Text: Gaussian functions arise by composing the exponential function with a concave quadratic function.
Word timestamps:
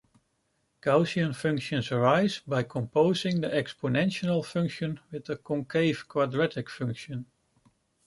Gaussian 0.81 1.31
functions 1.35 1.91
arise 1.91 2.39
by 2.47 2.63
composing 2.63 3.39
the 3.41 3.49
exponential 3.49 4.43
function 4.43 4.99
with 5.11 5.29
a 5.29 5.37
concave 5.37 6.07
quadratic 6.07 6.71
function. 6.71 7.27